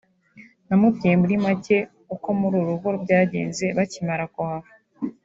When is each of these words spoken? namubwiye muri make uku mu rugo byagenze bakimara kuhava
namubwiye 0.67 1.13
muri 1.21 1.35
make 1.43 1.77
uku 2.13 2.29
mu 2.39 2.47
rugo 2.53 2.87
byagenze 3.03 3.65
bakimara 3.77 4.23
kuhava 4.33 4.73